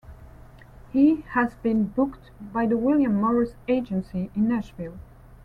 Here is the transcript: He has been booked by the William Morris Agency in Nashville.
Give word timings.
He 0.91 1.17
has 1.35 1.53
been 1.53 1.85
booked 1.89 2.31
by 2.51 2.65
the 2.65 2.75
William 2.75 3.21
Morris 3.21 3.53
Agency 3.67 4.31
in 4.35 4.47
Nashville. 4.47 4.97